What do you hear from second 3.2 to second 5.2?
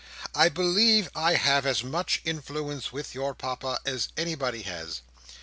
Papa as anybody has.